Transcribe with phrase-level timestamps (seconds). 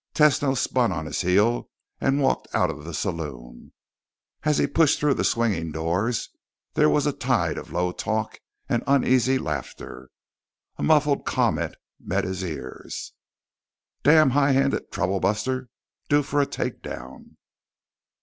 [0.15, 1.69] Tesno spun on his heel
[1.99, 3.71] and walked out of the saloon.
[4.41, 6.29] As he pushed through the swinging doors,
[6.73, 10.09] there was a tide of low talk and uneasy laughter.
[10.77, 13.13] A muffled comment met his ears:
[14.01, 15.67] "Damned high handed troublebuster!
[16.09, 17.37] Due for a takedown."